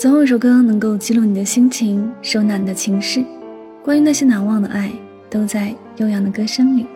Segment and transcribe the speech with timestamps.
[0.00, 3.26] 总有一首歌能够记录你的心情，收纳你的情绪。
[3.84, 4.90] 关于那些难忘的爱，
[5.28, 6.86] 都在悠扬的歌声里。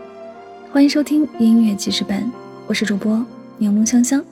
[0.73, 2.25] 欢迎收听音乐记事本，
[2.67, 3.22] 我是主播
[3.59, 4.25] 柠檬香香。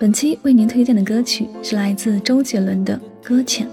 [0.00, 3.68] 本期为您推荐的歌曲是来自周杰伦的《搁浅》。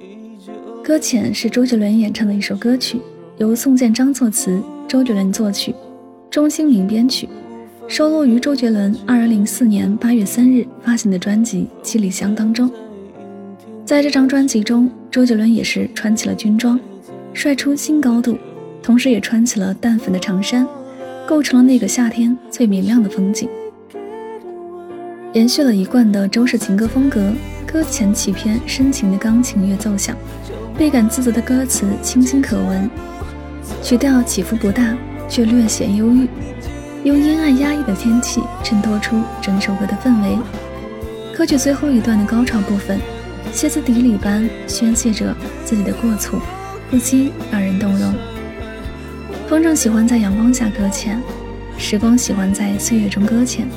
[0.84, 3.00] 《搁浅》是周杰伦演唱的一首歌曲，
[3.38, 5.74] 由宋建章作词，周杰伦作曲，
[6.30, 7.28] 钟兴民编曲。
[7.88, 12.68] 收录于周杰伦二零零四年八月三日发行的专辑《七里香》当中。
[13.84, 16.78] 在这张专辑中，周杰伦也是穿起了军装，
[17.32, 18.36] 帅出新高度，
[18.82, 20.66] 同时也穿起了淡粉的长衫，
[21.28, 23.48] 构成了那个夏天最明亮的风景。
[25.32, 27.32] 延续了一贯的周氏情歌风格，
[27.64, 30.16] 歌前起篇深情的钢琴乐奏响，
[30.76, 32.90] 倍感自责的歌词清新可闻，
[33.80, 34.96] 曲调起伏不大，
[35.28, 36.26] 却略显忧郁。
[37.06, 40.36] 用阴暗压抑的天气衬托出整首歌的氛围。
[41.32, 42.98] 歌曲最后一段的高潮部分，
[43.52, 45.32] 歇斯底里般宣泄着
[45.64, 46.42] 自己的过错，
[46.90, 48.12] 不禁让人动容。
[49.46, 51.22] 风筝喜欢在阳光下搁浅，
[51.78, 53.68] 时光喜欢在岁月中搁浅，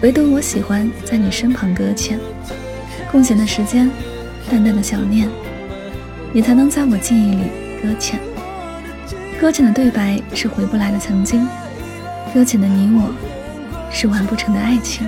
[0.00, 2.20] 唯独我喜欢在你身旁搁浅。
[3.10, 3.90] 空闲的时间，
[4.48, 5.28] 淡淡的想念，
[6.32, 7.42] 你才能在我记忆里
[7.82, 8.20] 搁浅。
[9.40, 11.44] 搁浅的对白是回不来的曾经。
[12.32, 13.10] 搁浅的你我，
[13.90, 15.06] 是完不成的爱情。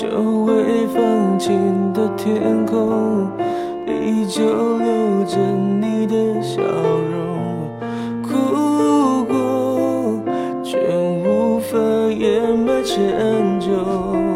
[0.00, 0.06] 久
[0.44, 3.28] 未放晴的天空
[3.84, 7.68] 依旧留着你的笑容
[8.22, 10.22] 哭过
[10.62, 10.78] 却
[11.26, 11.76] 无法
[12.16, 13.12] 掩埋歉
[13.60, 14.27] 疚。